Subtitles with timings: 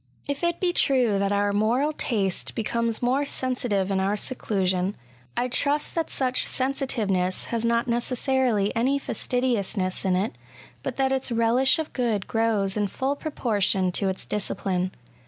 [0.27, 4.95] If it be true that our moral taste becomes more sensitive in our seclusion,
[5.37, 10.33] I trust that such sensitiveness has not necessarily any fastidiousness in it,
[10.81, 14.89] but that its relish of good grows in full proportion to its discipline.